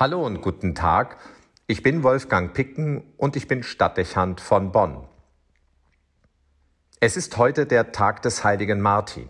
Hallo 0.00 0.24
und 0.24 0.40
guten 0.40 0.74
Tag. 0.74 1.18
Ich 1.66 1.82
bin 1.82 2.02
Wolfgang 2.02 2.54
Picken 2.54 3.02
und 3.18 3.36
ich 3.36 3.48
bin 3.48 3.62
Stadtdechant 3.62 4.40
von 4.40 4.72
Bonn. 4.72 5.06
Es 7.00 7.18
ist 7.18 7.36
heute 7.36 7.66
der 7.66 7.92
Tag 7.92 8.22
des 8.22 8.42
heiligen 8.42 8.80
Martin. 8.80 9.28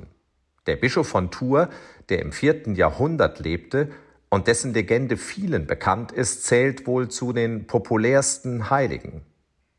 Der 0.69 0.77
Bischof 0.77 1.09
von 1.09 1.33
Tours, 1.33 1.71
der 2.09 2.21
im 2.21 2.30
vierten 2.30 2.77
Jahrhundert 2.77 3.41
lebte 3.41 3.91
und 4.29 4.46
dessen 4.46 4.72
Legende 4.72 5.17
vielen 5.17 5.67
bekannt 5.67 6.13
ist, 6.13 6.45
zählt 6.45 6.87
wohl 6.87 7.09
zu 7.09 7.33
den 7.33 7.67
populärsten 7.67 8.71
Heiligen. 8.71 9.23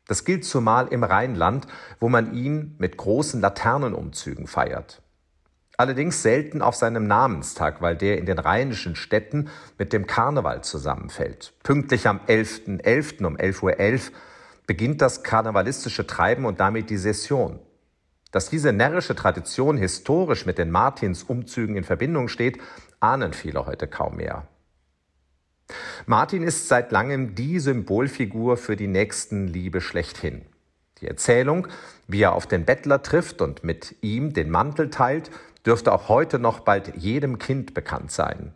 Das 0.08 0.26
gilt 0.26 0.44
zumal 0.44 0.88
im 0.88 1.04
Rheinland, 1.04 1.66
wo 2.00 2.10
man 2.10 2.34
ihn 2.34 2.74
mit 2.76 2.98
großen 2.98 3.40
Laternenumzügen 3.40 4.46
feiert 4.46 5.01
allerdings 5.76 6.22
selten 6.22 6.62
auf 6.62 6.74
seinem 6.74 7.06
Namenstag, 7.06 7.80
weil 7.80 7.96
der 7.96 8.18
in 8.18 8.26
den 8.26 8.38
rheinischen 8.38 8.96
Städten 8.96 9.48
mit 9.78 9.92
dem 9.92 10.06
Karneval 10.06 10.62
zusammenfällt. 10.62 11.52
Pünktlich 11.62 12.06
am 12.06 12.20
11.11. 12.26 12.82
.11. 12.82 13.24
um 13.24 13.36
11.11 13.36 13.62
Uhr 13.62 13.72
.11 13.72 14.12
beginnt 14.66 15.02
das 15.02 15.22
karnevalistische 15.22 16.06
Treiben 16.06 16.44
und 16.44 16.60
damit 16.60 16.90
die 16.90 16.96
Session. 16.96 17.58
Dass 18.30 18.48
diese 18.48 18.72
närrische 18.72 19.14
Tradition 19.14 19.76
historisch 19.76 20.46
mit 20.46 20.58
den 20.58 20.70
Martinsumzügen 20.70 21.76
in 21.76 21.84
Verbindung 21.84 22.28
steht, 22.28 22.58
ahnen 23.00 23.32
viele 23.32 23.66
heute 23.66 23.86
kaum 23.86 24.16
mehr. 24.16 24.46
Martin 26.06 26.42
ist 26.42 26.68
seit 26.68 26.92
langem 26.92 27.34
die 27.34 27.58
Symbolfigur 27.58 28.56
für 28.56 28.76
die 28.76 28.88
Nächstenliebe 28.88 29.80
schlechthin. 29.80 30.42
Die 31.00 31.08
Erzählung, 31.08 31.68
wie 32.06 32.22
er 32.22 32.32
auf 32.32 32.46
den 32.46 32.64
Bettler 32.64 33.02
trifft 33.02 33.42
und 33.42 33.64
mit 33.64 33.96
ihm 34.02 34.32
den 34.32 34.50
Mantel 34.50 34.90
teilt, 34.90 35.30
dürfte 35.66 35.92
auch 35.92 36.08
heute 36.08 36.38
noch 36.38 36.60
bald 36.60 36.96
jedem 36.96 37.38
Kind 37.38 37.74
bekannt 37.74 38.10
sein. 38.10 38.52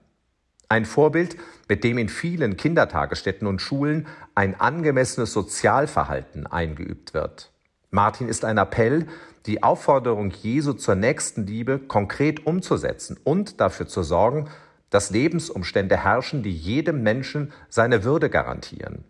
Ein 0.69 0.85
Vorbild, 0.85 1.37
mit 1.69 1.85
dem 1.85 1.97
in 1.99 2.09
vielen 2.09 2.57
Kindertagesstätten 2.57 3.47
und 3.47 3.61
Schulen 3.61 4.09
ein 4.35 4.59
angemessenes 4.61 5.33
Sozialverhalten 5.33 6.47
eingeübt 6.47 7.15
wird. 7.15 7.53
Martin 7.91 8.29
ist 8.29 8.45
ein 8.45 8.59
Appell, 8.59 9.07
die 9.47 9.63
Aufforderung 9.63 10.31
Jesu 10.31 10.73
zur 10.73 10.97
Nächstenliebe 10.97 11.79
konkret 11.79 12.47
umzusetzen 12.47 13.17
und 13.23 13.61
dafür 13.61 13.87
zu 13.87 14.03
sorgen, 14.03 14.51
dass 14.91 15.11
Lebensumstände 15.11 15.97
herrschen, 15.97 16.43
die 16.43 16.53
jedem 16.53 17.03
Menschen 17.03 17.53
seine 17.69 18.03
Würde 18.03 18.29
garantieren. 18.29 19.05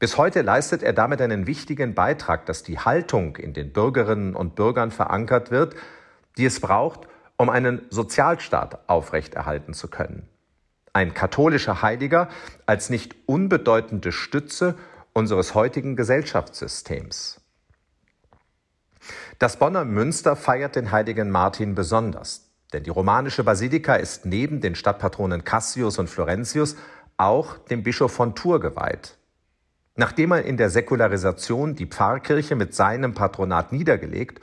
Bis 0.00 0.16
heute 0.16 0.42
leistet 0.42 0.82
er 0.82 0.92
damit 0.92 1.20
einen 1.20 1.46
wichtigen 1.46 1.94
Beitrag, 1.94 2.46
dass 2.46 2.62
die 2.62 2.78
Haltung 2.78 3.36
in 3.36 3.52
den 3.52 3.72
Bürgerinnen 3.72 4.34
und 4.34 4.54
Bürgern 4.56 4.90
verankert 4.90 5.50
wird, 5.50 5.76
die 6.36 6.46
es 6.46 6.58
braucht, 6.58 7.06
um 7.40 7.48
einen 7.48 7.80
Sozialstaat 7.88 8.86
aufrechterhalten 8.86 9.72
zu 9.72 9.88
können. 9.88 10.28
Ein 10.92 11.14
katholischer 11.14 11.80
Heiliger 11.80 12.28
als 12.66 12.90
nicht 12.90 13.16
unbedeutende 13.24 14.12
Stütze 14.12 14.74
unseres 15.14 15.54
heutigen 15.54 15.96
Gesellschaftssystems. 15.96 17.40
Das 19.38 19.58
Bonner 19.58 19.86
Münster 19.86 20.36
feiert 20.36 20.76
den 20.76 20.92
heiligen 20.92 21.30
Martin 21.30 21.74
besonders, 21.74 22.50
denn 22.74 22.82
die 22.82 22.90
romanische 22.90 23.42
Basilika 23.42 23.94
ist 23.94 24.26
neben 24.26 24.60
den 24.60 24.74
Stadtpatronen 24.74 25.42
Cassius 25.42 25.98
und 25.98 26.10
Florentius 26.10 26.76
auch 27.16 27.56
dem 27.56 27.82
Bischof 27.82 28.12
von 28.12 28.34
Tours 28.34 28.60
geweiht. 28.60 29.16
Nachdem 29.96 30.32
er 30.32 30.44
in 30.44 30.58
der 30.58 30.68
Säkularisation 30.68 31.74
die 31.74 31.86
Pfarrkirche 31.86 32.54
mit 32.54 32.74
seinem 32.74 33.14
Patronat 33.14 33.72
niedergelegt 33.72 34.42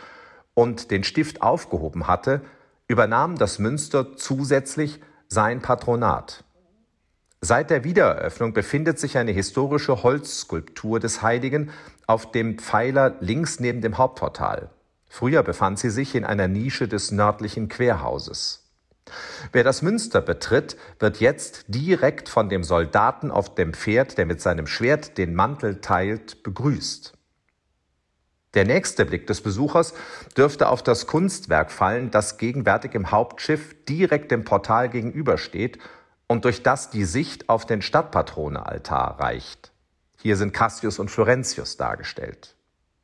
und 0.56 0.90
den 0.90 1.04
Stift 1.04 1.44
aufgehoben 1.44 2.08
hatte, 2.08 2.42
übernahm 2.88 3.38
das 3.38 3.60
Münster 3.60 4.16
zusätzlich 4.16 5.02
sein 5.28 5.62
Patronat. 5.62 6.44
Seit 7.42 7.70
der 7.70 7.84
Wiedereröffnung 7.84 8.54
befindet 8.54 8.98
sich 8.98 9.18
eine 9.18 9.32
historische 9.32 10.04
Holzskulptur 10.04 11.00
des 11.00 11.22
Heiligen 11.22 11.70
auf 12.08 12.32
dem 12.32 12.58
Pfeiler 12.58 13.16
links 13.20 13.60
neben 13.60 13.82
dem 13.82 13.98
Hauptportal. 13.98 14.70
Früher 15.10 15.44
befand 15.44 15.80
sie 15.80 15.90
sich 15.90 16.16
in 16.16 16.26
einer 16.26 16.48
Nische 16.48 16.88
des 16.88 17.12
nördlichen 17.12 17.70
Querhauses. 17.70 18.64
Wer 19.52 19.64
das 19.64 19.82
Münster 19.82 20.22
betritt, 20.22 20.78
wird 21.00 21.20
jetzt 21.20 21.66
direkt 21.68 22.28
von 22.28 22.50
dem 22.50 22.64
Soldaten 22.64 23.32
auf 23.32 23.56
dem 23.56 23.74
Pferd, 23.74 24.18
der 24.18 24.26
mit 24.26 24.42
seinem 24.42 24.68
Schwert 24.68 25.18
den 25.18 25.34
Mantel 25.34 25.80
teilt, 25.80 26.44
begrüßt. 26.44 27.17
Der 28.58 28.66
nächste 28.66 29.06
Blick 29.06 29.28
des 29.28 29.42
Besuchers 29.42 29.94
dürfte 30.36 30.70
auf 30.70 30.82
das 30.82 31.06
Kunstwerk 31.06 31.72
fallen, 31.72 32.10
das 32.10 32.40
gegenwärtig 32.40 32.96
im 32.96 33.12
Hauptschiff 33.12 33.76
direkt 33.86 34.32
dem 34.32 34.46
Portal 34.46 34.90
gegenübersteht 34.90 35.78
und 36.26 36.44
durch 36.44 36.64
das 36.64 36.90
die 36.90 37.04
Sicht 37.04 37.50
auf 37.50 37.68
den 37.68 37.84
Stadtpatronealtar 37.84 39.20
reicht. 39.20 39.72
Hier 40.20 40.38
sind 40.38 40.56
Cassius 40.56 40.98
und 40.98 41.12
Florentius 41.12 41.78
dargestellt. 41.78 42.56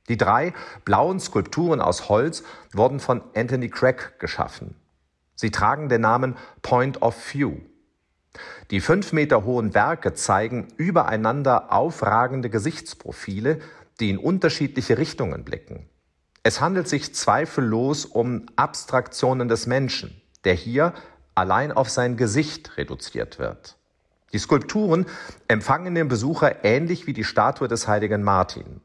Die 0.10 0.18
drei 0.18 0.54
blauen 0.86 1.20
Skulpturen 1.20 1.82
aus 1.82 2.10
Holz 2.10 2.44
wurden 2.72 3.00
von 3.00 3.22
Anthony 3.36 3.70
Craig 3.70 4.18
geschaffen. 4.18 4.74
Sie 5.36 5.52
tragen 5.52 5.88
den 5.88 6.02
Namen 6.02 6.36
Point 6.64 7.04
of 7.04 7.16
View. 7.32 7.58
Die 8.72 8.82
fünf 8.82 9.14
Meter 9.14 9.44
hohen 9.44 9.76
Werke 9.76 10.16
zeigen 10.16 10.70
übereinander 10.78 11.72
aufragende 11.72 12.50
Gesichtsprofile, 12.50 13.60
die 14.00 14.10
in 14.10 14.18
unterschiedliche 14.18 14.98
Richtungen 14.98 15.44
blicken. 15.44 15.88
Es 16.44 16.60
handelt 16.60 16.88
sich 16.88 17.16
zweifellos 17.16 18.06
um 18.06 18.48
Abstraktionen 18.56 19.48
des 19.48 19.66
Menschen, 19.66 20.22
der 20.44 20.54
hier 20.54 20.94
allein 21.36 21.72
auf 21.72 21.90
sein 21.90 22.18
Gesicht 22.18 22.78
reduziert 22.78 23.40
wird. 23.40 23.78
Die 24.34 24.40
Skulpturen 24.40 25.06
empfangen 25.48 25.96
den 25.96 26.08
Besucher 26.08 26.66
ähnlich 26.66 27.08
wie 27.08 27.14
die 27.14 27.24
Statue 27.24 27.68
des 27.68 27.88
heiligen 27.88 28.24
Martin. 28.24 28.82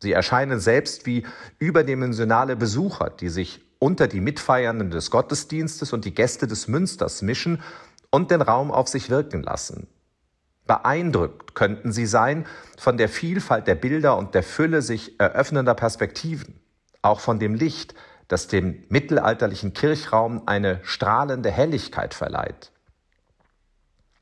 Sie 0.00 0.12
erscheinen 0.12 0.60
selbst 0.60 1.06
wie 1.06 1.26
überdimensionale 1.58 2.56
Besucher, 2.56 3.10
die 3.10 3.28
sich 3.28 3.60
unter 3.78 4.06
die 4.06 4.20
Mitfeiernden 4.20 4.90
des 4.90 5.10
Gottesdienstes 5.10 5.92
und 5.92 6.04
die 6.04 6.14
Gäste 6.14 6.46
des 6.46 6.68
Münsters 6.68 7.22
mischen 7.22 7.60
und 8.10 8.30
den 8.30 8.40
Raum 8.40 8.70
auf 8.70 8.88
sich 8.88 9.10
wirken 9.10 9.42
lassen. 9.42 9.88
Beeindruckt 10.66 11.54
könnten 11.54 11.92
sie 11.92 12.06
sein 12.06 12.46
von 12.78 12.96
der 12.96 13.08
Vielfalt 13.08 13.66
der 13.66 13.74
Bilder 13.74 14.16
und 14.16 14.34
der 14.34 14.42
Fülle 14.42 14.82
sich 14.82 15.20
eröffnender 15.20 15.74
Perspektiven, 15.74 16.60
auch 17.02 17.20
von 17.20 17.38
dem 17.38 17.54
Licht, 17.54 17.94
das 18.28 18.48
dem 18.48 18.84
mittelalterlichen 18.88 19.74
Kirchraum 19.74 20.42
eine 20.46 20.80
strahlende 20.82 21.50
Helligkeit 21.50 22.14
verleiht. 22.14 22.72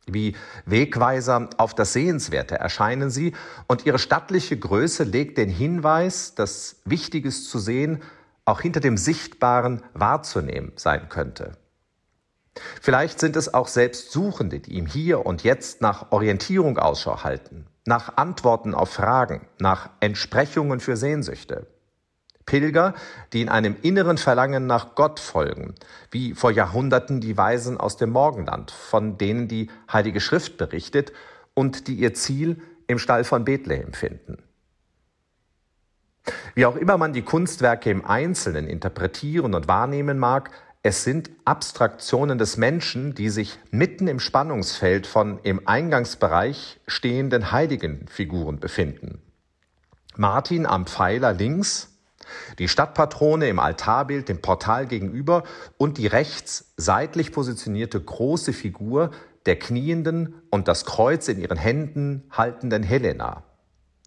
Wie 0.06 0.34
Wegweiser 0.66 1.48
auf 1.58 1.74
das 1.74 1.92
Sehenswerte 1.92 2.56
erscheinen 2.56 3.10
sie, 3.10 3.34
und 3.68 3.86
ihre 3.86 4.00
stattliche 4.00 4.58
Größe 4.58 5.04
legt 5.04 5.38
den 5.38 5.48
Hinweis, 5.48 6.34
dass 6.34 6.80
Wichtiges 6.84 7.48
zu 7.48 7.60
sehen 7.60 8.02
auch 8.44 8.60
hinter 8.60 8.80
dem 8.80 8.96
Sichtbaren 8.96 9.82
wahrzunehmen 9.94 10.72
sein 10.74 11.08
könnte. 11.08 11.56
Vielleicht 12.80 13.18
sind 13.18 13.36
es 13.36 13.54
auch 13.54 13.68
selbst 13.68 14.12
Suchende, 14.12 14.60
die 14.60 14.74
ihm 14.74 14.86
hier 14.86 15.24
und 15.24 15.42
jetzt 15.42 15.80
nach 15.80 16.12
Orientierung 16.12 16.78
Ausschau 16.78 17.24
halten, 17.24 17.66
nach 17.86 18.16
Antworten 18.16 18.74
auf 18.74 18.90
Fragen, 18.90 19.46
nach 19.58 19.90
Entsprechungen 20.00 20.80
für 20.80 20.96
Sehnsüchte. 20.96 21.66
Pilger, 22.44 22.94
die 23.32 23.40
in 23.40 23.48
einem 23.48 23.76
inneren 23.82 24.18
Verlangen 24.18 24.66
nach 24.66 24.94
Gott 24.94 25.20
folgen, 25.20 25.74
wie 26.10 26.34
vor 26.34 26.50
Jahrhunderten 26.50 27.20
die 27.20 27.36
Weisen 27.36 27.78
aus 27.78 27.96
dem 27.96 28.10
Morgenland, 28.10 28.70
von 28.70 29.16
denen 29.16 29.48
die 29.48 29.70
Heilige 29.90 30.20
Schrift 30.20 30.56
berichtet 30.56 31.12
und 31.54 31.86
die 31.86 31.94
ihr 31.94 32.14
Ziel 32.14 32.60
im 32.88 32.98
Stall 32.98 33.24
von 33.24 33.44
Bethlehem 33.44 33.92
finden. 33.92 34.42
Wie 36.54 36.66
auch 36.66 36.76
immer 36.76 36.98
man 36.98 37.12
die 37.12 37.22
Kunstwerke 37.22 37.90
im 37.90 38.04
Einzelnen 38.04 38.66
interpretieren 38.66 39.54
und 39.54 39.68
wahrnehmen 39.68 40.18
mag, 40.18 40.50
es 40.82 41.04
sind 41.04 41.30
Abstraktionen 41.44 42.38
des 42.38 42.56
Menschen, 42.56 43.14
die 43.14 43.30
sich 43.30 43.58
mitten 43.70 44.08
im 44.08 44.18
Spannungsfeld 44.18 45.06
von 45.06 45.38
im 45.44 45.66
Eingangsbereich 45.68 46.80
stehenden 46.88 47.52
heiligen 47.52 48.06
Figuren 48.08 48.58
befinden. 48.58 49.22
Martin 50.16 50.66
am 50.66 50.86
Pfeiler 50.86 51.32
links, 51.32 51.88
die 52.58 52.68
Stadtpatrone 52.68 53.48
im 53.48 53.60
Altarbild 53.60 54.28
dem 54.28 54.42
Portal 54.42 54.86
gegenüber 54.86 55.44
und 55.78 55.98
die 55.98 56.08
rechts 56.08 56.72
seitlich 56.76 57.32
positionierte 57.32 58.00
große 58.00 58.52
Figur 58.52 59.12
der 59.46 59.58
knienden 59.58 60.34
und 60.50 60.66
das 60.68 60.84
Kreuz 60.84 61.28
in 61.28 61.40
ihren 61.40 61.58
Händen 61.58 62.24
haltenden 62.32 62.82
Helena. 62.82 63.44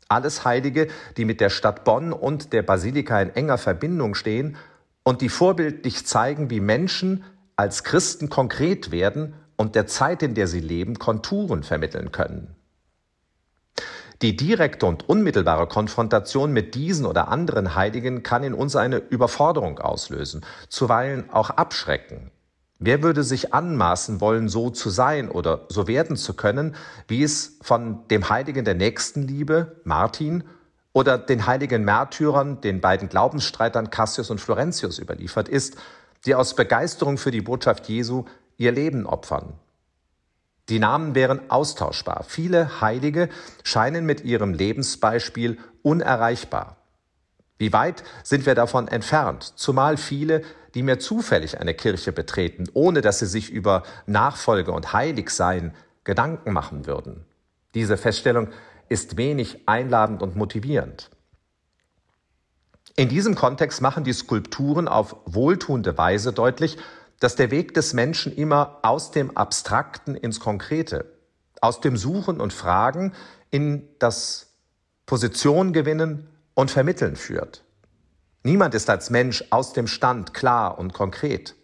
Alles 0.08 0.46
Heilige, 0.46 0.88
die 1.18 1.26
mit 1.26 1.42
der 1.42 1.50
Stadt 1.50 1.84
Bonn 1.84 2.14
und 2.14 2.54
der 2.54 2.62
Basilika 2.64 3.22
in 3.22 3.30
enger 3.30 3.58
Verbindung 3.58 4.14
stehen 4.14 4.58
und 5.06 5.22
die 5.22 5.30
vorbildlich 5.30 6.06
zeigen, 6.06 6.50
wie 6.50 6.60
Menschen 6.60 7.24
als 7.56 7.86
Christen 7.86 8.30
konkret 8.30 8.92
werden 8.92 9.36
und 9.56 9.76
der 9.76 9.88
Zeit, 9.88 10.22
in 10.22 10.34
der 10.34 10.48
sie 10.48 10.60
leben, 10.60 11.00
Konturen 11.00 11.64
vermitteln 11.64 12.12
können. 12.12 12.56
Die 14.22 14.36
direkte 14.36 14.86
und 14.86 15.08
unmittelbare 15.08 15.68
Konfrontation 15.68 16.52
mit 16.52 16.74
diesen 16.74 17.06
oder 17.06 17.28
anderen 17.28 17.76
Heiligen 17.76 18.24
kann 18.24 18.44
in 18.44 18.54
uns 18.54 18.76
eine 18.76 18.98
Überforderung 18.98 19.80
auslösen, 19.80 20.46
zuweilen 20.70 21.30
auch 21.30 21.50
abschrecken. 21.50 22.32
Wer 22.80 23.04
würde 23.04 23.24
sich 23.24 23.54
anmaßen 23.54 24.20
wollen, 24.22 24.50
so 24.50 24.70
zu 24.70 24.90
sein 24.90 25.30
oder 25.30 25.66
so 25.70 25.88
werden 25.88 26.18
zu 26.18 26.34
können, 26.34 26.76
wie 27.08 27.24
es 27.24 27.58
von 27.62 28.08
dem 28.10 28.30
Heiligen 28.30 28.66
der 28.66 28.76
Nächstenliebe, 28.76 29.82
Martin, 29.84 30.44
oder 30.96 31.18
den 31.18 31.46
heiligen 31.46 31.84
Märtyrern, 31.84 32.62
den 32.62 32.80
beiden 32.80 33.10
Glaubensstreitern 33.10 33.90
Cassius 33.90 34.30
und 34.30 34.40
Florentius 34.40 34.98
überliefert 34.98 35.50
ist, 35.50 35.76
die 36.26 36.34
aus 36.34 36.56
Begeisterung 36.56 37.18
für 37.18 37.32
die 37.32 37.42
Botschaft 37.42 37.90
Jesu 37.90 38.24
ihr 38.56 38.72
Leben 38.72 39.06
opfern. 39.06 39.56
Die 40.70 40.80
Namen 40.80 41.14
wären 41.14 41.52
austauschbar. 41.52 42.24
Viele 42.26 42.80
Heilige 42.80 43.28
scheinen 43.64 44.06
mit 44.06 44.24
ihrem 44.24 44.54
Lebensbeispiel 44.54 45.58
unerreichbar. 45.82 46.78
Wie 47.58 47.74
weit 47.74 48.06
sind 48.24 48.46
wir 48.46 48.56
davon 48.56 48.88
entfernt, 48.88 49.52
zumal 49.58 49.98
viele, 49.98 50.44
die 50.76 50.82
mir 50.82 50.98
zufällig 50.98 51.60
eine 51.60 51.74
Kirche 51.74 52.14
betreten, 52.14 52.68
ohne 52.74 53.02
dass 53.02 53.20
sie 53.20 53.26
sich 53.26 53.52
über 53.52 53.84
Nachfolge 54.06 54.72
und 54.72 54.94
Heiligsein 54.94 55.76
Gedanken 56.06 56.54
machen 56.54 56.88
würden. 56.88 57.26
Diese 57.74 57.98
Feststellung 57.98 58.48
ist 58.90 59.18
wenig 59.18 59.68
einladend 59.68 60.22
und 60.22 60.36
motivierend. 60.36 61.10
In 62.96 63.10
diesem 63.10 63.36
Kontext 63.36 63.82
machen 63.82 64.04
die 64.04 64.14
Skulpturen 64.14 64.88
auf 64.88 65.18
wohltuende 65.26 65.98
Weise 65.98 66.32
deutlich, 66.32 66.78
dass 67.20 67.36
der 67.36 67.52
Weg 67.52 67.74
des 67.74 67.94
Menschen 67.94 68.34
immer 68.34 68.80
aus 68.84 69.12
dem 69.12 69.36
Abstrakten 69.36 70.16
ins 70.16 70.40
Konkrete, 70.40 71.06
aus 71.62 71.82
dem 71.82 71.98
Suchen 71.98 72.40
und 72.40 72.54
Fragen 72.54 73.14
in 73.52 73.88
das 74.00 74.54
Position 75.06 75.74
gewinnen 75.74 76.30
und 76.54 76.72
vermitteln 76.72 77.16
führt. 77.16 77.64
Niemand 78.44 78.76
ist 78.76 78.90
als 78.90 79.10
Mensch 79.10 79.44
aus 79.50 79.74
dem 79.74 79.88
Stand 79.88 80.34
klar 80.34 80.78
und 80.78 80.94
konkret. 80.94 81.56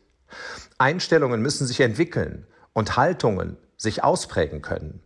Einstellungen 0.77 1.41
müssen 1.41 1.67
sich 1.67 1.79
entwickeln 1.79 2.47
und 2.73 2.97
Haltungen 2.97 3.57
sich 3.77 4.03
ausprägen 4.03 4.61
können. 4.61 5.01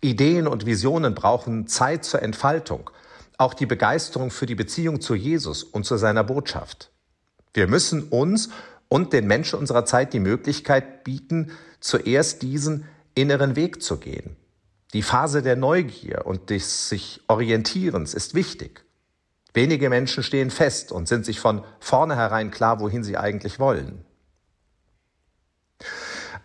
Ideen 0.00 0.46
und 0.46 0.66
Visionen 0.66 1.14
brauchen 1.14 1.66
Zeit 1.66 2.04
zur 2.04 2.22
Entfaltung, 2.22 2.90
auch 3.38 3.54
die 3.54 3.66
Begeisterung 3.66 4.30
für 4.30 4.46
die 4.46 4.54
Beziehung 4.54 5.00
zu 5.00 5.14
Jesus 5.14 5.62
und 5.62 5.84
zu 5.84 5.96
seiner 5.96 6.24
Botschaft. 6.24 6.90
Wir 7.52 7.66
müssen 7.66 8.04
uns 8.04 8.50
und 8.88 9.12
den 9.12 9.26
Menschen 9.26 9.58
unserer 9.58 9.84
Zeit 9.84 10.12
die 10.12 10.20
Möglichkeit 10.20 11.04
bieten, 11.04 11.50
zuerst 11.80 12.42
diesen 12.42 12.86
inneren 13.14 13.56
Weg 13.56 13.82
zu 13.82 13.98
gehen. 13.98 14.36
Die 14.92 15.02
Phase 15.02 15.42
der 15.42 15.56
Neugier 15.56 16.26
und 16.26 16.50
des 16.50 16.88
sich 16.88 17.20
Orientierens 17.28 18.14
ist 18.14 18.34
wichtig. 18.34 18.84
Wenige 19.52 19.90
Menschen 19.90 20.22
stehen 20.22 20.50
fest 20.50 20.92
und 20.92 21.08
sind 21.08 21.26
sich 21.26 21.40
von 21.40 21.64
vornherein 21.80 22.50
klar, 22.50 22.80
wohin 22.80 23.02
sie 23.02 23.16
eigentlich 23.16 23.58
wollen. 23.58 24.05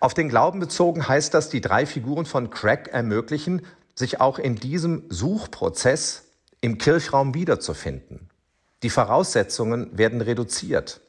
Auf 0.02 0.16
den 0.16 0.30
Glauben 0.30 0.60
bezogen 0.60 1.08
heißt 1.08 1.32
das, 1.36 1.50
die 1.50 1.62
drei 1.62 1.86
Figuren 1.86 2.26
von 2.26 2.50
Craig 2.50 2.90
ermöglichen, 2.92 3.62
sich 3.94 4.20
auch 4.20 4.40
in 4.40 4.56
diesem 4.56 5.04
Suchprozess 5.10 6.24
im 6.60 6.80
Kirchraum 6.80 7.36
wiederzufinden. 7.36 8.28
Die 8.82 8.90
Voraussetzungen 8.90 9.96
werden 9.96 10.22
reduziert. 10.22 11.02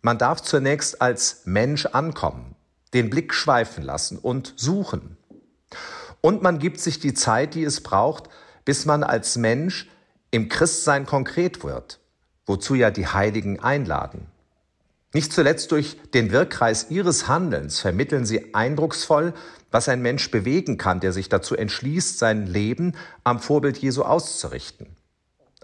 Man 0.00 0.16
darf 0.16 0.40
zunächst 0.40 1.02
als 1.02 1.42
Mensch 1.44 1.84
ankommen, 1.84 2.56
den 2.94 3.10
Blick 3.10 3.34
schweifen 3.34 3.84
lassen 3.84 4.16
und 4.16 4.54
suchen. 4.56 5.18
Und 6.22 6.40
man 6.40 6.58
gibt 6.58 6.80
sich 6.80 6.98
die 6.98 7.12
Zeit, 7.12 7.54
die 7.54 7.64
es 7.64 7.82
braucht, 7.82 8.30
bis 8.64 8.86
man 8.86 9.04
als 9.04 9.36
Mensch 9.36 9.90
im 10.30 10.48
Christsein 10.48 11.04
konkret 11.04 11.62
wird, 11.62 12.00
wozu 12.46 12.74
ja 12.74 12.90
die 12.90 13.06
Heiligen 13.06 13.60
einladen. 13.60 14.28
Nicht 15.12 15.32
zuletzt 15.32 15.72
durch 15.72 15.98
den 16.14 16.30
Wirkkreis 16.30 16.86
ihres 16.88 17.26
Handelns 17.26 17.80
vermitteln 17.80 18.24
sie 18.24 18.54
eindrucksvoll, 18.54 19.34
was 19.72 19.88
ein 19.88 20.02
Mensch 20.02 20.30
bewegen 20.30 20.78
kann, 20.78 21.00
der 21.00 21.12
sich 21.12 21.28
dazu 21.28 21.56
entschließt, 21.56 22.18
sein 22.18 22.46
Leben 22.46 22.94
am 23.24 23.40
Vorbild 23.40 23.78
Jesu 23.78 24.02
auszurichten. 24.02 24.96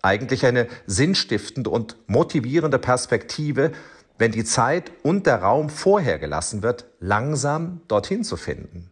Eigentlich 0.03 0.45
eine 0.45 0.67
sinnstiftende 0.87 1.71
und 1.71 1.97
motivierende 2.09 2.79
Perspektive, 2.79 3.73
wenn 4.19 4.33
die 4.33 4.45
Zeit 4.45 4.91
und 5.05 5.27
der 5.27 5.43
Raum 5.43 5.71
vorher 5.71 6.19
gelassen 6.19 6.63
wird, 6.63 6.87
langsam 6.99 7.83
dorthin 7.87 8.25
zu 8.25 8.37
finden. 8.37 8.91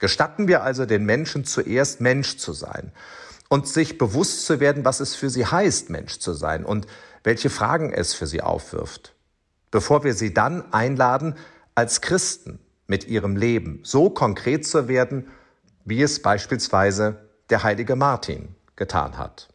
Gestatten 0.00 0.48
wir 0.48 0.64
also 0.64 0.86
den 0.86 1.04
Menschen 1.04 1.44
zuerst 1.44 2.00
Mensch 2.00 2.36
zu 2.38 2.52
sein 2.52 2.92
und 3.48 3.68
sich 3.68 3.96
bewusst 3.98 4.46
zu 4.46 4.58
werden, 4.58 4.84
was 4.84 4.98
es 4.98 5.14
für 5.14 5.30
sie 5.30 5.46
heißt, 5.46 5.90
Mensch 5.90 6.18
zu 6.18 6.32
sein 6.32 6.64
und 6.64 6.86
welche 7.22 7.50
Fragen 7.50 7.92
es 7.92 8.14
für 8.14 8.26
sie 8.26 8.40
aufwirft 8.40 9.14
bevor 9.70 10.04
wir 10.04 10.14
sie 10.14 10.34
dann 10.34 10.72
einladen, 10.72 11.36
als 11.74 12.00
Christen 12.00 12.60
mit 12.86 13.06
ihrem 13.06 13.36
Leben 13.36 13.80
so 13.84 14.10
konkret 14.10 14.66
zu 14.66 14.88
werden, 14.88 15.28
wie 15.84 16.02
es 16.02 16.22
beispielsweise 16.22 17.28
der 17.50 17.62
heilige 17.62 17.96
Martin 17.96 18.54
getan 18.76 19.18
hat. 19.18 19.48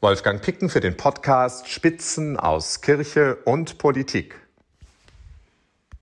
Wolfgang 0.00 0.40
Picken 0.40 0.70
für 0.70 0.80
den 0.80 0.96
Podcast 0.96 1.68
Spitzen 1.68 2.36
aus 2.36 2.80
Kirche 2.80 3.36
und 3.44 3.78
Politik. 3.78 4.36